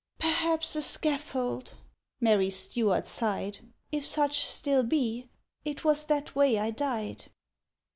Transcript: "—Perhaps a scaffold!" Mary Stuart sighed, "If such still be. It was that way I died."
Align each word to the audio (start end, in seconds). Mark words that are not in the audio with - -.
"—Perhaps 0.17 0.75
a 0.75 0.81
scaffold!" 0.81 1.75
Mary 2.19 2.49
Stuart 2.49 3.05
sighed, 3.05 3.59
"If 3.91 4.03
such 4.03 4.47
still 4.47 4.81
be. 4.81 5.29
It 5.63 5.83
was 5.83 6.05
that 6.05 6.33
way 6.35 6.57
I 6.57 6.71
died." 6.71 7.25